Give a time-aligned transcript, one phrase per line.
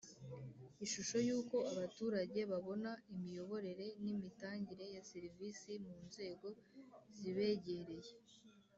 [0.85, 6.47] Ishusho y uko abaturage babona imiyoborere n imitangire ya serivisi mu nzego
[7.17, 8.11] zibegereye